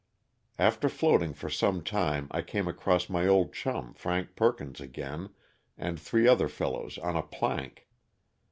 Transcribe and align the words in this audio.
A.fter 0.57 0.89
floating 0.89 1.31
for 1.31 1.47
some 1.47 1.83
time 1.83 2.27
I 2.31 2.41
came 2.41 2.67
across 2.67 3.07
my 3.07 3.27
old 3.27 3.53
chum, 3.53 3.93
Frank 3.93 4.35
Perkins, 4.35 4.81
again 4.81 5.29
and 5.77 5.99
three 5.99 6.27
other 6.27 6.49
fellows 6.49 6.97
on 6.97 7.15
a 7.15 7.21
plank. 7.21 7.87